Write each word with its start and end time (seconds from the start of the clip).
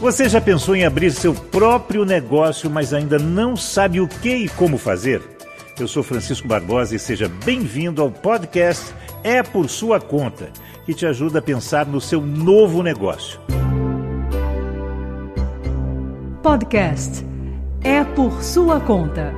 Você 0.00 0.28
já 0.28 0.40
pensou 0.40 0.76
em 0.76 0.84
abrir 0.84 1.10
seu 1.10 1.34
próprio 1.34 2.04
negócio, 2.04 2.70
mas 2.70 2.94
ainda 2.94 3.18
não 3.18 3.56
sabe 3.56 4.00
o 4.00 4.06
que 4.06 4.32
e 4.32 4.48
como 4.48 4.78
fazer? 4.78 5.20
Eu 5.78 5.88
sou 5.88 6.04
Francisco 6.04 6.46
Barbosa 6.46 6.94
e 6.94 7.00
seja 7.00 7.28
bem-vindo 7.44 8.00
ao 8.00 8.08
podcast 8.08 8.94
É 9.24 9.42
por 9.42 9.68
Sua 9.68 9.98
Conta, 9.98 10.50
que 10.86 10.94
te 10.94 11.04
ajuda 11.04 11.40
a 11.40 11.42
pensar 11.42 11.84
no 11.84 12.00
seu 12.00 12.20
novo 12.20 12.80
negócio. 12.80 13.40
Podcast 16.44 17.26
É 17.82 18.04
por 18.04 18.40
Sua 18.40 18.78
Conta. 18.78 19.34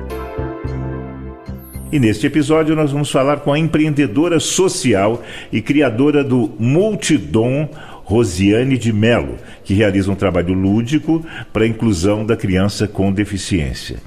E 1.91 1.99
neste 1.99 2.25
episódio 2.27 2.75
nós 2.75 2.91
vamos 2.91 3.11
falar 3.11 3.41
com 3.41 3.51
a 3.51 3.59
empreendedora 3.59 4.39
social 4.39 5.21
e 5.51 5.61
criadora 5.61 6.23
do 6.23 6.53
Multidom 6.57 7.67
Rosiane 8.11 8.77
de 8.77 8.91
Melo, 8.91 9.37
que 9.63 9.73
realiza 9.73 10.11
um 10.11 10.15
trabalho 10.15 10.53
lúdico 10.53 11.25
para 11.53 11.63
a 11.63 11.67
inclusão 11.67 12.25
da 12.25 12.35
criança 12.35 12.85
com 12.85 13.09
deficiência. 13.09 13.99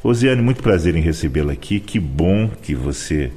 Rosiane, 0.00 0.40
muito 0.40 0.62
prazer 0.62 0.94
em 0.94 1.00
recebê-la 1.00 1.54
aqui. 1.54 1.80
Que 1.80 1.98
bom 1.98 2.48
que 2.62 2.72
você 2.72 3.32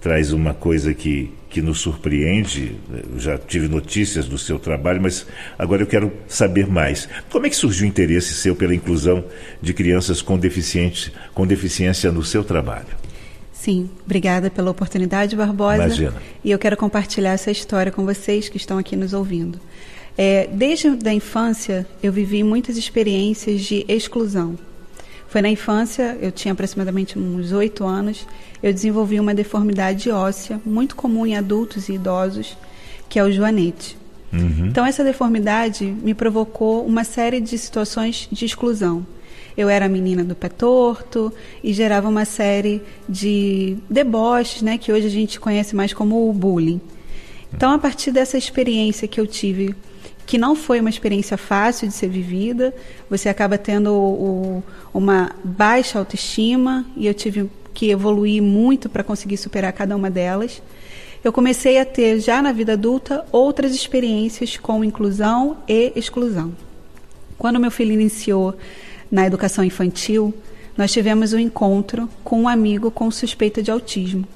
traz 0.00 0.32
uma 0.32 0.52
coisa 0.52 0.92
que, 0.92 1.32
que 1.48 1.62
nos 1.62 1.78
surpreende. 1.78 2.72
Eu 3.12 3.20
já 3.20 3.38
tive 3.38 3.68
notícias 3.68 4.26
do 4.26 4.36
seu 4.36 4.58
trabalho, 4.58 5.00
mas 5.00 5.28
agora 5.56 5.82
eu 5.82 5.86
quero 5.86 6.12
saber 6.26 6.66
mais. 6.66 7.08
Como 7.30 7.46
é 7.46 7.48
que 7.48 7.54
surgiu 7.54 7.86
o 7.86 7.88
interesse 7.88 8.34
seu 8.34 8.56
pela 8.56 8.74
inclusão 8.74 9.24
de 9.62 9.72
crianças 9.72 10.20
com, 10.20 10.40
com 11.32 11.46
deficiência 11.46 12.10
no 12.10 12.24
seu 12.24 12.42
trabalho? 12.42 13.11
Sim, 13.62 13.88
obrigada 14.04 14.50
pela 14.50 14.72
oportunidade, 14.72 15.36
Barbosa. 15.36 15.84
Imagina. 15.84 16.14
E 16.42 16.50
eu 16.50 16.58
quero 16.58 16.76
compartilhar 16.76 17.30
essa 17.30 17.48
história 17.48 17.92
com 17.92 18.04
vocês 18.04 18.48
que 18.48 18.56
estão 18.56 18.76
aqui 18.76 18.96
nos 18.96 19.12
ouvindo. 19.12 19.56
É, 20.18 20.48
desde 20.52 20.88
a 21.08 21.14
infância, 21.14 21.86
eu 22.02 22.12
vivi 22.12 22.42
muitas 22.42 22.76
experiências 22.76 23.60
de 23.60 23.84
exclusão. 23.86 24.58
Foi 25.28 25.40
na 25.40 25.48
infância, 25.48 26.18
eu 26.20 26.32
tinha 26.32 26.50
aproximadamente 26.50 27.16
uns 27.16 27.52
oito 27.52 27.84
anos, 27.84 28.26
eu 28.60 28.72
desenvolvi 28.72 29.20
uma 29.20 29.32
deformidade 29.32 30.10
óssea 30.10 30.60
muito 30.66 30.96
comum 30.96 31.24
em 31.24 31.36
adultos 31.36 31.88
e 31.88 31.92
idosos, 31.92 32.56
que 33.08 33.16
é 33.16 33.22
o 33.22 33.30
joanete. 33.30 33.96
Uhum. 34.32 34.66
Então, 34.66 34.84
essa 34.84 35.04
deformidade 35.04 35.84
me 35.84 36.14
provocou 36.14 36.84
uma 36.84 37.04
série 37.04 37.40
de 37.40 37.56
situações 37.56 38.28
de 38.32 38.44
exclusão 38.44 39.06
eu 39.56 39.68
era 39.68 39.86
a 39.86 39.88
menina 39.88 40.24
do 40.24 40.34
pé 40.34 40.48
torto 40.48 41.32
e 41.62 41.72
gerava 41.72 42.08
uma 42.08 42.24
série 42.24 42.82
de 43.08 43.76
deboches, 43.88 44.62
né, 44.62 44.78
que 44.78 44.92
hoje 44.92 45.06
a 45.06 45.10
gente 45.10 45.38
conhece 45.38 45.74
mais 45.76 45.92
como 45.92 46.28
o 46.28 46.32
bullying. 46.32 46.80
Então, 47.54 47.72
a 47.72 47.78
partir 47.78 48.10
dessa 48.10 48.38
experiência 48.38 49.06
que 49.06 49.20
eu 49.20 49.26
tive, 49.26 49.74
que 50.24 50.38
não 50.38 50.54
foi 50.56 50.80
uma 50.80 50.88
experiência 50.88 51.36
fácil 51.36 51.86
de 51.86 51.94
ser 51.94 52.08
vivida, 52.08 52.74
você 53.10 53.28
acaba 53.28 53.58
tendo 53.58 53.92
o, 53.92 54.62
uma 54.94 55.32
baixa 55.44 55.98
autoestima 55.98 56.86
e 56.96 57.06
eu 57.06 57.14
tive 57.14 57.50
que 57.74 57.90
evoluir 57.90 58.42
muito 58.42 58.88
para 58.88 59.04
conseguir 59.04 59.36
superar 59.36 59.72
cada 59.72 59.94
uma 59.94 60.10
delas. 60.10 60.62
Eu 61.22 61.32
comecei 61.32 61.78
a 61.78 61.84
ter, 61.84 62.18
já 62.18 62.42
na 62.42 62.52
vida 62.52 62.72
adulta, 62.72 63.24
outras 63.30 63.74
experiências 63.74 64.56
com 64.56 64.82
inclusão 64.82 65.58
e 65.68 65.92
exclusão. 65.94 66.52
Quando 67.38 67.60
meu 67.60 67.70
filho 67.70 67.92
iniciou 67.92 68.54
na 69.12 69.26
educação 69.26 69.62
infantil, 69.62 70.32
nós 70.74 70.90
tivemos 70.90 71.34
um 71.34 71.38
encontro 71.38 72.08
com 72.24 72.40
um 72.40 72.48
amigo 72.48 72.90
com 72.90 73.10
suspeita 73.10 73.62
de 73.62 73.70
autismo. 73.70 74.26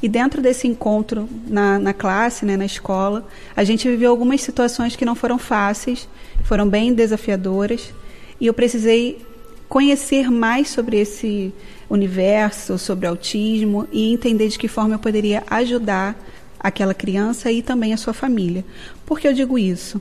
E 0.00 0.08
dentro 0.08 0.40
desse 0.40 0.68
encontro 0.68 1.28
na, 1.48 1.76
na 1.76 1.92
classe, 1.92 2.46
né, 2.46 2.56
na 2.56 2.64
escola, 2.64 3.26
a 3.56 3.64
gente 3.64 3.88
viveu 3.88 4.12
algumas 4.12 4.40
situações 4.40 4.94
que 4.94 5.04
não 5.04 5.16
foram 5.16 5.38
fáceis, 5.38 6.08
foram 6.44 6.68
bem 6.68 6.94
desafiadoras, 6.94 7.92
e 8.40 8.46
eu 8.46 8.54
precisei 8.54 9.18
conhecer 9.68 10.30
mais 10.30 10.68
sobre 10.68 10.98
esse 10.98 11.52
universo, 11.90 12.78
sobre 12.78 13.08
autismo 13.08 13.88
e 13.90 14.12
entender 14.12 14.48
de 14.48 14.58
que 14.58 14.68
forma 14.68 14.94
eu 14.94 14.98
poderia 15.00 15.42
ajudar 15.50 16.16
aquela 16.60 16.94
criança 16.94 17.50
e 17.50 17.60
também 17.60 17.92
a 17.92 17.96
sua 17.96 18.12
família. 18.12 18.64
Por 19.04 19.18
que 19.18 19.26
eu 19.26 19.32
digo 19.32 19.58
isso? 19.58 20.00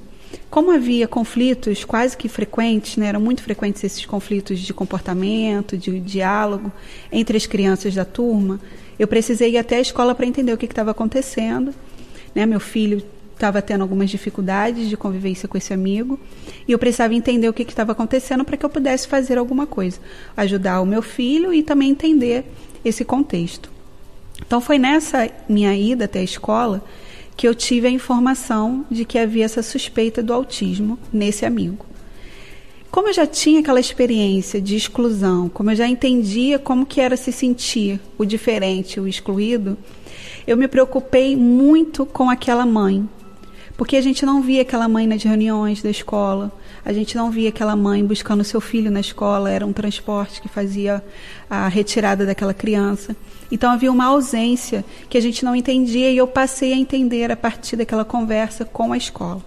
Como 0.50 0.72
havia 0.72 1.07
conflitos 1.07 1.84
quase 1.84 2.16
que 2.16 2.29
frequentes, 2.29 2.97
né, 2.97 3.07
eram 3.07 3.19
muito 3.19 3.41
frequentes 3.41 3.84
esses 3.84 4.06
conflitos 4.06 4.59
de 4.59 4.73
comportamento, 4.73 5.78
de 5.78 6.00
diálogo 6.00 6.72
entre 7.12 7.38
as 7.38 7.46
crianças 7.46 7.94
da 7.94 8.06
turma, 8.06 8.59
eu 8.97 9.07
precisei 9.07 9.51
ir 9.51 9.57
até 9.57 9.78
a 9.78 9.81
escola 9.81 10.16
para 10.16 10.25
entender 10.25 10.53
o 10.53 10.57
que 10.57 10.66
estava 10.66 10.91
acontecendo. 10.91 11.73
Né, 12.34 12.46
meu 12.46 12.59
filho 12.59 13.03
estava 13.34 13.62
tendo 13.62 13.81
algumas 13.81 14.09
dificuldades 14.09 14.90
de 14.90 14.97
convivência 14.97 15.47
com 15.47 15.57
esse 15.57 15.73
amigo 15.73 16.19
e 16.67 16.72
eu 16.72 16.79
precisava 16.79 17.13
entender 17.13 17.47
o 17.47 17.53
que 17.53 17.63
estava 17.63 17.91
acontecendo 17.91 18.44
para 18.44 18.57
que 18.57 18.66
eu 18.66 18.69
pudesse 18.69 19.07
fazer 19.07 19.38
alguma 19.38 19.67
coisa, 19.67 20.00
ajudar 20.35 20.81
o 20.81 20.85
meu 20.85 21.02
filho 21.02 21.53
e 21.53 21.62
também 21.62 21.91
entender 21.91 22.46
esse 22.84 23.03
contexto. 23.03 23.69
Então 24.46 24.59
foi 24.59 24.78
nessa 24.78 25.29
minha 25.47 25.75
ida 25.75 26.06
até 26.06 26.19
a 26.19 26.23
escola 26.23 26.84
que 27.35 27.47
eu 27.47 27.53
tive 27.53 27.88
a 27.88 27.91
informação 27.91 28.85
de 28.90 29.06
que 29.06 29.18
havia 29.18 29.46
essa 29.46 29.62
suspeita 29.62 30.23
do 30.23 30.34
autismo 30.34 30.97
nesse 31.12 31.46
amigo. 31.46 31.85
Como 32.90 33.09
eu 33.09 33.13
já 33.13 33.28
tinha 33.28 33.59
aquela 33.59 33.79
experiência 33.79 34.62
de 34.62 34.75
exclusão, 34.75 35.50
como 35.50 35.69
eu 35.69 35.75
já 35.75 35.85
entendia 35.85 36.57
como 36.57 36.85
que 36.85 37.01
era 37.01 37.18
se 37.18 37.31
sentir 37.31 38.00
o 38.18 38.23
diferente, 38.23 39.01
o 39.01 39.07
excluído, 39.07 39.78
eu 40.47 40.56
me 40.56 40.68
preocupei 40.68 41.35
muito 41.35 42.06
com 42.06 42.29
aquela 42.29 42.66
mãe, 42.66 43.07
porque 43.75 43.97
a 43.97 44.02
gente 44.02 44.25
não 44.25 44.41
via 44.41 44.62
aquela 44.62 44.88
mãe 44.88 45.06
nas 45.06 45.22
reuniões 45.23 45.81
da 45.81 45.90
escola, 45.90 46.53
a 46.85 46.94
gente 46.94 47.18
não 47.18 47.31
via 47.31 47.50
aquela 47.50 47.75
mãe 47.75 48.06
buscando 48.06 48.44
seu 48.44 48.62
filho 48.62 48.91
na 48.91 49.00
escola, 49.00 49.50
era 49.50 49.66
um 49.66 49.73
transporte 49.73 50.40
que 50.40 50.47
fazia 50.47 51.03
a 51.50 51.68
retirada 51.68 52.28
daquela 52.28 52.53
criança. 52.53 53.16
Então 53.51 53.72
havia 53.72 53.91
uma 53.91 54.06
ausência 54.06 54.85
que 55.09 55.18
a 55.18 55.22
gente 55.22 55.44
não 55.44 55.56
entendia 55.56 56.12
e 56.12 56.18
eu 56.18 56.28
passei 56.28 56.73
a 56.73 56.78
entender 56.78 57.31
a 57.31 57.35
partir 57.35 57.75
daquela 57.75 58.06
conversa 58.06 58.63
com 58.63 58.94
a 58.94 58.97
escola. 58.97 59.44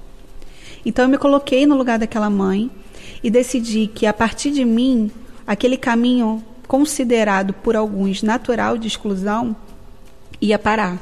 Então 0.84 1.04
eu 1.04 1.08
me 1.08 1.16
coloquei 1.16 1.64
no 1.64 1.76
lugar 1.76 1.96
daquela 1.96 2.28
mãe 2.28 2.68
e 3.22 3.30
decidi 3.30 3.86
que 3.86 4.04
a 4.04 4.12
partir 4.12 4.50
de 4.50 4.64
mim, 4.64 5.08
aquele 5.46 5.76
caminho 5.76 6.44
considerado 6.66 7.52
por 7.54 7.76
alguns 7.76 8.20
natural 8.20 8.76
de 8.76 8.88
exclusão 8.88 9.54
ia 10.40 10.58
parar. 10.58 11.00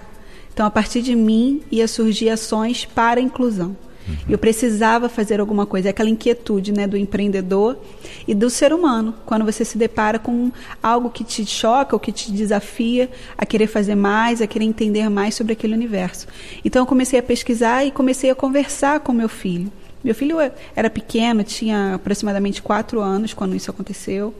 Então 0.52 0.66
a 0.66 0.70
partir 0.70 1.00
de 1.00 1.14
mim 1.14 1.62
ia 1.70 1.88
surgir 1.88 2.28
ações 2.28 2.84
para 2.84 3.20
a 3.20 3.22
inclusão. 3.22 3.74
Uhum. 4.08 4.16
Eu 4.28 4.38
precisava 4.38 5.08
fazer 5.08 5.40
alguma 5.40 5.66
coisa, 5.66 5.88
é 5.88 5.90
aquela 5.90 6.08
inquietude 6.08 6.72
né, 6.72 6.86
do 6.86 6.96
empreendedor 6.96 7.78
e 8.26 8.34
do 8.34 8.48
ser 8.48 8.72
humano, 8.72 9.14
quando 9.24 9.44
você 9.44 9.64
se 9.64 9.76
depara 9.76 10.18
com 10.18 10.50
algo 10.82 11.10
que 11.10 11.24
te 11.24 11.44
choca 11.44 11.94
ou 11.94 12.00
que 12.00 12.12
te 12.12 12.30
desafia 12.30 13.10
a 13.36 13.44
querer 13.44 13.66
fazer 13.66 13.94
mais, 13.94 14.40
a 14.40 14.46
querer 14.46 14.64
entender 14.64 15.08
mais 15.08 15.34
sobre 15.34 15.52
aquele 15.52 15.74
universo. 15.74 16.26
Então 16.64 16.82
eu 16.82 16.86
comecei 16.86 17.18
a 17.18 17.22
pesquisar 17.22 17.84
e 17.84 17.90
comecei 17.90 18.30
a 18.30 18.34
conversar 18.34 19.00
com 19.00 19.12
meu 19.12 19.28
filho. 19.28 19.70
Meu 20.04 20.14
filho 20.14 20.36
era 20.76 20.88
pequeno, 20.88 21.42
tinha 21.42 21.94
aproximadamente 21.94 22.62
quatro 22.62 23.00
anos 23.00 23.34
quando 23.34 23.56
isso 23.56 23.70
aconteceu. 23.70 24.32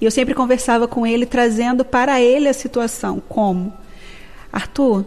E 0.00 0.04
eu 0.04 0.10
sempre 0.10 0.34
conversava 0.34 0.88
com 0.88 1.06
ele, 1.06 1.26
trazendo 1.26 1.84
para 1.84 2.20
ele 2.20 2.48
a 2.48 2.54
situação. 2.54 3.22
Como? 3.28 3.72
Arthur, 4.52 5.04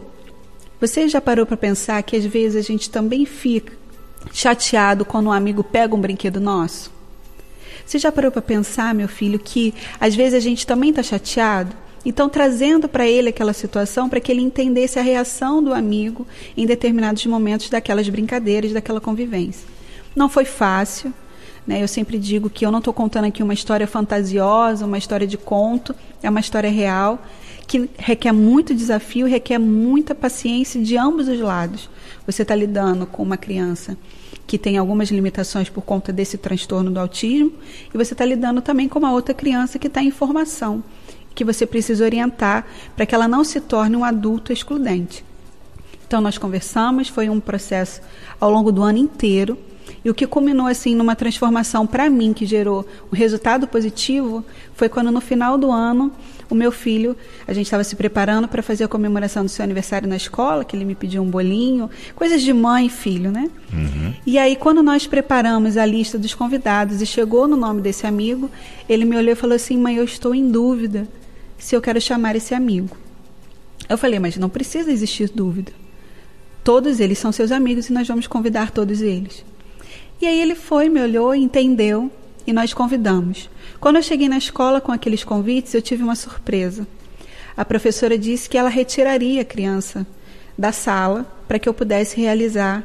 você 0.80 1.08
já 1.08 1.20
parou 1.20 1.44
para 1.44 1.56
pensar 1.56 2.00
que 2.02 2.16
às 2.16 2.24
vezes 2.24 2.56
a 2.56 2.66
gente 2.66 2.88
também 2.88 3.26
fica 3.26 3.72
chateado 4.32 5.04
quando 5.04 5.26
um 5.26 5.32
amigo 5.32 5.62
pega 5.62 5.94
um 5.94 6.00
brinquedo 6.00 6.40
nosso? 6.40 6.92
Você 7.84 7.98
já 7.98 8.12
parou 8.12 8.30
para 8.30 8.42
pensar, 8.42 8.94
meu 8.94 9.08
filho, 9.08 9.38
que 9.38 9.74
às 9.98 10.14
vezes 10.14 10.34
a 10.34 10.40
gente 10.40 10.66
também 10.66 10.90
está 10.90 11.02
chateado? 11.02 11.74
Então, 12.04 12.28
trazendo 12.28 12.88
para 12.88 13.06
ele 13.06 13.30
aquela 13.30 13.52
situação 13.52 14.08
para 14.08 14.20
que 14.20 14.30
ele 14.30 14.40
entendesse 14.40 14.98
a 14.98 15.02
reação 15.02 15.62
do 15.62 15.74
amigo 15.74 16.26
em 16.56 16.66
determinados 16.66 17.24
momentos 17.26 17.68
daquelas 17.68 18.08
brincadeiras, 18.08 18.72
daquela 18.72 19.00
convivência. 19.00 19.66
Não 20.14 20.28
foi 20.28 20.44
fácil. 20.44 21.12
Né? 21.66 21.82
Eu 21.82 21.88
sempre 21.88 22.18
digo 22.18 22.48
que 22.48 22.64
eu 22.64 22.70
não 22.70 22.78
estou 22.78 22.94
contando 22.94 23.26
aqui 23.26 23.42
uma 23.42 23.52
história 23.52 23.86
fantasiosa, 23.86 24.86
uma 24.86 24.96
história 24.96 25.26
de 25.26 25.36
conto, 25.36 25.94
é 26.22 26.30
uma 26.30 26.40
história 26.40 26.70
real 26.70 27.18
que 27.68 27.88
requer 27.98 28.32
muito 28.32 28.74
desafio, 28.74 29.26
requer 29.26 29.58
muita 29.58 30.14
paciência 30.14 30.82
de 30.82 30.96
ambos 30.96 31.28
os 31.28 31.38
lados. 31.38 31.90
Você 32.26 32.40
está 32.42 32.54
lidando 32.54 33.06
com 33.06 33.22
uma 33.22 33.36
criança 33.36 33.96
que 34.46 34.56
tem 34.56 34.78
algumas 34.78 35.10
limitações 35.10 35.68
por 35.68 35.82
conta 35.82 36.10
desse 36.10 36.38
transtorno 36.38 36.90
do 36.90 36.98
autismo, 36.98 37.52
e 37.92 37.96
você 37.98 38.14
está 38.14 38.24
lidando 38.24 38.62
também 38.62 38.88
com 38.88 38.98
uma 38.98 39.12
outra 39.12 39.34
criança 39.34 39.78
que 39.78 39.86
está 39.86 40.02
em 40.02 40.10
formação, 40.10 40.82
que 41.34 41.44
você 41.44 41.66
precisa 41.66 42.02
orientar 42.02 42.66
para 42.96 43.04
que 43.04 43.14
ela 43.14 43.28
não 43.28 43.44
se 43.44 43.60
torne 43.60 43.94
um 43.94 44.02
adulto 44.02 44.50
excludente. 44.50 45.22
Então, 46.06 46.22
nós 46.22 46.38
conversamos, 46.38 47.08
foi 47.08 47.28
um 47.28 47.38
processo 47.38 48.00
ao 48.40 48.50
longo 48.50 48.72
do 48.72 48.82
ano 48.82 48.96
inteiro. 48.96 49.58
E 50.04 50.10
o 50.10 50.14
que 50.14 50.26
culminou 50.26 50.66
assim 50.66 50.94
numa 50.94 51.16
transformação 51.16 51.86
para 51.86 52.08
mim 52.08 52.32
que 52.32 52.46
gerou 52.46 52.86
um 53.12 53.16
resultado 53.16 53.66
positivo 53.66 54.44
foi 54.74 54.88
quando 54.88 55.10
no 55.10 55.20
final 55.20 55.58
do 55.58 55.70
ano 55.70 56.12
o 56.50 56.54
meu 56.54 56.72
filho, 56.72 57.14
a 57.46 57.52
gente 57.52 57.66
estava 57.66 57.84
se 57.84 57.94
preparando 57.94 58.48
para 58.48 58.62
fazer 58.62 58.84
a 58.84 58.88
comemoração 58.88 59.44
do 59.44 59.50
seu 59.50 59.62
aniversário 59.62 60.08
na 60.08 60.16
escola, 60.16 60.64
que 60.64 60.74
ele 60.74 60.84
me 60.84 60.94
pediu 60.94 61.22
um 61.22 61.28
bolinho, 61.28 61.90
coisas 62.14 62.40
de 62.40 62.52
mãe 62.52 62.86
e 62.86 62.90
filho, 62.90 63.30
né? 63.30 63.50
Uhum. 63.72 64.14
E 64.24 64.38
aí 64.38 64.56
quando 64.56 64.82
nós 64.82 65.06
preparamos 65.06 65.76
a 65.76 65.84
lista 65.84 66.18
dos 66.18 66.34
convidados 66.34 67.02
e 67.02 67.06
chegou 67.06 67.46
no 67.46 67.56
nome 67.56 67.82
desse 67.82 68.06
amigo, 68.06 68.50
ele 68.88 69.04
me 69.04 69.16
olhou 69.16 69.32
e 69.32 69.36
falou 69.36 69.56
assim: 69.56 69.76
"Mãe, 69.76 69.96
eu 69.96 70.04
estou 70.04 70.34
em 70.34 70.50
dúvida 70.50 71.06
se 71.58 71.76
eu 71.76 71.82
quero 71.82 72.00
chamar 72.00 72.34
esse 72.34 72.54
amigo". 72.54 72.96
Eu 73.88 73.98
falei: 73.98 74.18
"Mas 74.18 74.38
não 74.38 74.48
precisa 74.48 74.90
existir 74.90 75.28
dúvida. 75.28 75.72
Todos 76.64 76.98
eles 76.98 77.18
são 77.18 77.30
seus 77.30 77.52
amigos 77.52 77.88
e 77.88 77.92
nós 77.92 78.08
vamos 78.08 78.26
convidar 78.26 78.70
todos 78.70 79.02
eles". 79.02 79.44
E 80.20 80.26
aí 80.26 80.40
ele 80.40 80.54
foi, 80.54 80.88
me 80.88 81.00
olhou, 81.00 81.34
entendeu 81.34 82.10
e 82.46 82.52
nós 82.52 82.72
convidamos. 82.72 83.48
Quando 83.78 83.96
eu 83.96 84.02
cheguei 84.02 84.28
na 84.28 84.38
escola 84.38 84.80
com 84.80 84.90
aqueles 84.90 85.22
convites, 85.22 85.74
eu 85.74 85.82
tive 85.82 86.02
uma 86.02 86.16
surpresa. 86.16 86.86
A 87.56 87.64
professora 87.64 88.18
disse 88.18 88.48
que 88.48 88.56
ela 88.56 88.68
retiraria 88.68 89.42
a 89.42 89.44
criança 89.44 90.06
da 90.56 90.72
sala 90.72 91.26
para 91.46 91.58
que 91.58 91.68
eu 91.68 91.74
pudesse 91.74 92.20
realizar 92.20 92.84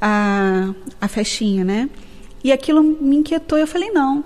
a, 0.00 0.74
a 1.00 1.08
festinha, 1.08 1.64
né? 1.64 1.90
E 2.42 2.52
aquilo 2.52 2.82
me 2.82 3.16
inquietou. 3.16 3.58
Eu 3.58 3.66
falei: 3.66 3.90
não, 3.90 4.24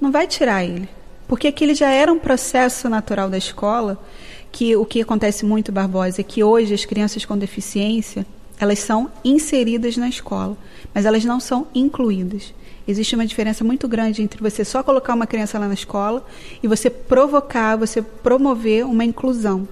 não 0.00 0.10
vai 0.10 0.26
tirar 0.26 0.64
ele. 0.64 0.88
Porque 1.28 1.46
aquele 1.46 1.74
já 1.74 1.90
era 1.90 2.12
um 2.12 2.18
processo 2.18 2.88
natural 2.88 3.30
da 3.30 3.38
escola, 3.38 4.02
que 4.50 4.76
o 4.76 4.84
que 4.84 5.00
acontece 5.00 5.44
muito, 5.46 5.72
Barbosa, 5.72 6.20
é 6.20 6.24
que 6.24 6.44
hoje 6.44 6.74
as 6.74 6.84
crianças 6.84 7.24
com 7.24 7.38
deficiência, 7.38 8.26
elas 8.62 8.78
são 8.78 9.10
inseridas 9.24 9.96
na 9.96 10.08
escola, 10.08 10.56
mas 10.94 11.04
elas 11.04 11.24
não 11.24 11.40
são 11.40 11.66
incluídas. 11.74 12.54
Existe 12.86 13.14
uma 13.14 13.26
diferença 13.26 13.64
muito 13.64 13.88
grande 13.88 14.22
entre 14.22 14.40
você 14.40 14.64
só 14.64 14.82
colocar 14.82 15.14
uma 15.14 15.26
criança 15.26 15.58
lá 15.58 15.68
na 15.68 15.74
escola 15.74 16.24
e 16.62 16.68
você 16.68 16.90
provocar, 16.90 17.76
você 17.76 18.02
promover 18.02 18.84
uma 18.86 19.04
inclusão. 19.04 19.66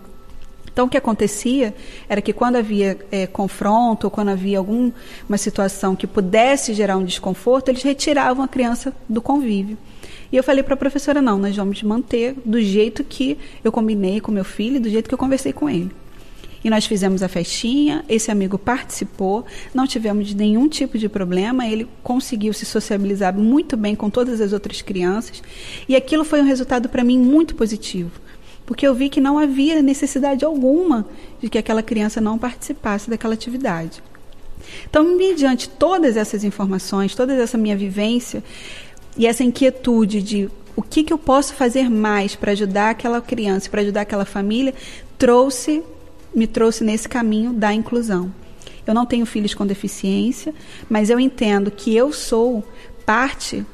Então, 0.72 0.86
o 0.86 0.88
que 0.88 0.96
acontecia 0.96 1.74
era 2.08 2.20
que 2.20 2.32
quando 2.32 2.56
havia 2.56 2.98
é, 3.10 3.26
confronto 3.26 4.06
ou 4.06 4.10
quando 4.10 4.28
havia 4.28 4.58
alguma 4.58 4.92
situação 5.36 5.96
que 5.96 6.06
pudesse 6.06 6.72
gerar 6.72 6.96
um 6.96 7.04
desconforto, 7.04 7.68
eles 7.68 7.82
retiravam 7.82 8.44
a 8.44 8.48
criança 8.48 8.94
do 9.08 9.20
convívio. 9.20 9.76
E 10.32 10.36
eu 10.36 10.44
falei 10.44 10.62
para 10.62 10.74
a 10.74 10.76
professora: 10.76 11.20
não, 11.20 11.38
nós 11.38 11.56
vamos 11.56 11.82
manter 11.82 12.36
do 12.44 12.60
jeito 12.60 13.02
que 13.02 13.36
eu 13.64 13.72
combinei 13.72 14.20
com 14.20 14.30
meu 14.30 14.44
filho, 14.44 14.80
do 14.80 14.88
jeito 14.88 15.08
que 15.08 15.14
eu 15.14 15.18
conversei 15.18 15.52
com 15.52 15.68
ele. 15.68 15.90
E 16.62 16.68
nós 16.68 16.84
fizemos 16.84 17.22
a 17.22 17.28
festinha, 17.28 18.04
esse 18.08 18.30
amigo 18.30 18.58
participou, 18.58 19.46
não 19.72 19.86
tivemos 19.86 20.34
nenhum 20.34 20.68
tipo 20.68 20.98
de 20.98 21.08
problema, 21.08 21.66
ele 21.66 21.88
conseguiu 22.02 22.52
se 22.52 22.66
sociabilizar 22.66 23.36
muito 23.36 23.76
bem 23.76 23.94
com 23.94 24.10
todas 24.10 24.40
as 24.40 24.52
outras 24.52 24.82
crianças, 24.82 25.42
e 25.88 25.96
aquilo 25.96 26.24
foi 26.24 26.40
um 26.40 26.44
resultado 26.44 26.88
para 26.88 27.02
mim 27.02 27.18
muito 27.18 27.54
positivo, 27.54 28.10
porque 28.66 28.86
eu 28.86 28.94
vi 28.94 29.08
que 29.08 29.20
não 29.20 29.38
havia 29.38 29.80
necessidade 29.80 30.44
alguma 30.44 31.06
de 31.40 31.48
que 31.48 31.56
aquela 31.56 31.82
criança 31.82 32.20
não 32.20 32.38
participasse 32.38 33.08
daquela 33.08 33.34
atividade. 33.34 34.02
Então, 34.88 35.16
mediante 35.16 35.68
todas 35.68 36.16
essas 36.16 36.44
informações, 36.44 37.14
toda 37.14 37.34
essa 37.34 37.56
minha 37.56 37.76
vivência 37.76 38.44
e 39.16 39.26
essa 39.26 39.42
inquietude 39.42 40.22
de 40.22 40.50
o 40.76 40.82
que, 40.82 41.02
que 41.02 41.12
eu 41.12 41.18
posso 41.18 41.54
fazer 41.54 41.90
mais 41.90 42.36
para 42.36 42.52
ajudar 42.52 42.90
aquela 42.90 43.20
criança, 43.20 43.68
para 43.68 43.80
ajudar 43.80 44.02
aquela 44.02 44.24
família, 44.24 44.74
trouxe 45.18 45.82
me 46.34 46.46
trouxe 46.46 46.84
nesse 46.84 47.08
caminho 47.08 47.52
da 47.52 47.72
inclusão. 47.72 48.32
Eu 48.86 48.94
não 48.94 49.06
tenho 49.06 49.26
filhos 49.26 49.54
com 49.54 49.66
deficiência, 49.66 50.54
mas 50.88 51.10
eu 51.10 51.20
entendo 51.20 51.70
que 51.70 51.94
eu 51.94 52.12
sou 52.12 52.64
parte, 53.04 53.64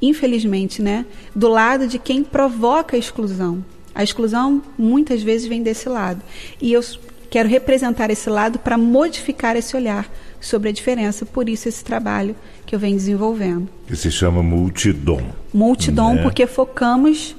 infelizmente, 0.00 0.80
né, 0.80 1.04
do 1.34 1.48
lado 1.48 1.86
de 1.86 1.98
quem 1.98 2.22
provoca 2.22 2.96
a 2.96 2.98
exclusão. 2.98 3.64
A 3.94 4.02
exclusão 4.02 4.62
muitas 4.76 5.22
vezes 5.22 5.46
vem 5.46 5.62
desse 5.62 5.88
lado. 5.88 6.20
E 6.60 6.72
eu 6.72 6.82
quero 7.30 7.48
representar 7.48 8.10
esse 8.10 8.28
lado 8.28 8.58
para 8.58 8.76
modificar 8.76 9.56
esse 9.56 9.76
olhar 9.76 10.10
sobre 10.40 10.68
a 10.68 10.72
diferença. 10.72 11.24
Por 11.24 11.48
isso, 11.48 11.68
esse 11.68 11.84
trabalho 11.84 12.34
que 12.66 12.74
eu 12.74 12.78
venho 12.78 12.96
desenvolvendo. 12.96 13.68
Que 13.86 13.96
se 13.96 14.10
chama 14.10 14.42
Multidom. 14.42 15.22
Multidom, 15.52 16.14
né? 16.14 16.22
porque 16.22 16.46
focamos 16.46 17.36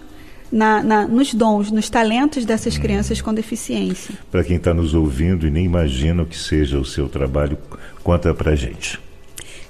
na, 0.55 0.81
na, 0.81 1.05
nos 1.05 1.33
dons, 1.33 1.69
nos 1.69 1.89
talentos 1.89 2.45
dessas 2.45 2.77
crianças 2.77 3.21
com 3.21 3.33
deficiência. 3.33 4.15
Para 4.31 4.41
quem 4.41 4.55
está 4.55 4.73
nos 4.73 4.93
ouvindo 4.93 5.45
e 5.45 5.51
nem 5.51 5.65
imagina 5.65 6.23
o 6.23 6.25
que 6.25 6.37
seja 6.37 6.79
o 6.79 6.85
seu 6.85 7.09
trabalho, 7.09 7.57
conta 8.01 8.33
para 8.33 8.55
gente. 8.55 8.97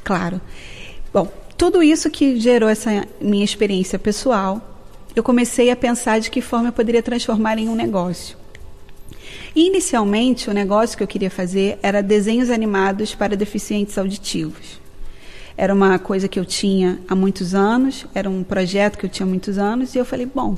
Claro. 0.04 0.40
Bom, 1.12 1.28
tudo 1.58 1.82
isso 1.82 2.08
que 2.12 2.40
gerou 2.40 2.70
essa 2.70 3.08
minha 3.20 3.44
experiência 3.44 3.98
pessoal, 3.98 4.62
eu 5.16 5.24
comecei 5.24 5.72
a 5.72 5.76
pensar 5.76 6.20
de 6.20 6.30
que 6.30 6.40
forma 6.40 6.68
eu 6.70 6.74
poderia 6.74 7.02
transformar 7.02 7.58
em 7.58 7.68
um 7.68 7.76
negócio. 7.76 8.38
Inicialmente, 9.56 10.52
o 10.52 10.54
negócio 10.54 10.96
que 10.96 11.02
eu 11.02 11.08
queria 11.08 11.32
fazer 11.32 11.80
era 11.82 12.04
desenhos 12.04 12.52
animados 12.52 13.16
para 13.16 13.36
deficientes 13.36 13.98
auditivos. 13.98 14.80
Era 15.58 15.74
uma 15.74 15.98
coisa 15.98 16.28
que 16.28 16.40
eu 16.40 16.46
tinha 16.46 17.00
há 17.08 17.16
muitos 17.16 17.56
anos, 17.56 18.06
era 18.14 18.30
um 18.30 18.44
projeto 18.44 18.98
que 18.98 19.06
eu 19.06 19.10
tinha 19.10 19.26
há 19.26 19.30
muitos 19.30 19.58
anos, 19.58 19.96
e 19.96 19.98
eu 19.98 20.04
falei, 20.04 20.26
bom, 20.26 20.58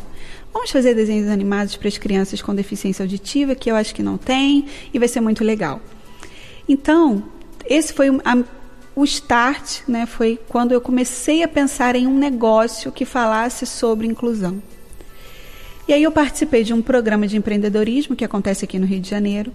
vamos 0.51 0.71
fazer 0.71 0.95
desenhos 0.95 1.29
animados 1.29 1.75
para 1.75 1.87
as 1.87 1.97
crianças 1.97 2.41
com 2.41 2.55
deficiência 2.55 3.03
auditiva, 3.03 3.53
que 3.53 3.69
eu 3.69 3.75
acho 3.75 3.93
que 3.93 4.01
não 4.01 4.17
tem, 4.17 4.65
e 4.91 4.97
vai 4.97 5.07
ser 5.07 5.21
muito 5.21 5.43
legal. 5.43 5.79
Então, 6.67 7.23
esse 7.65 7.93
foi 7.93 8.09
a, 8.25 8.43
o 8.95 9.03
start, 9.03 9.81
né, 9.87 10.07
foi 10.07 10.39
quando 10.47 10.71
eu 10.71 10.81
comecei 10.81 11.43
a 11.43 11.47
pensar 11.47 11.95
em 11.95 12.07
um 12.07 12.17
negócio 12.17 12.91
que 12.91 13.05
falasse 13.05 13.65
sobre 13.67 14.07
inclusão. 14.07 14.61
E 15.87 15.93
aí 15.93 16.03
eu 16.03 16.11
participei 16.11 16.63
de 16.63 16.73
um 16.73 16.81
programa 16.81 17.27
de 17.27 17.37
empreendedorismo 17.37 18.15
que 18.15 18.25
acontece 18.25 18.65
aqui 18.65 18.79
no 18.79 18.85
Rio 18.85 18.99
de 18.99 19.09
Janeiro, 19.09 19.53